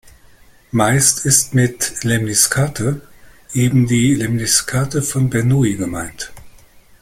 [0.71, 3.01] Meist ist mit „Lemniskate“
[3.53, 6.31] eben die Lemniskate von Bernoulli gemeint.